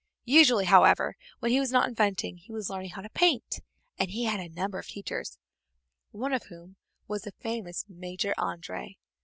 Usually, 0.25 0.65
however, 0.65 1.15
when 1.41 1.51
he 1.51 1.59
was 1.59 1.71
not 1.71 1.87
inventing 1.87 2.37
he 2.37 2.51
was 2.51 2.71
learning 2.71 2.89
how 2.89 3.03
to 3.03 3.09
paint, 3.11 3.59
and 3.99 4.09
he 4.09 4.23
had 4.23 4.39
a 4.39 4.49
number 4.51 4.79
of 4.79 4.87
teachers, 4.87 5.37
one 6.09 6.33
of 6.33 6.45
whom 6.45 6.75
was 7.07 7.21
the 7.21 7.33
famous 7.33 7.85
Major 7.87 8.33
André. 8.35 8.95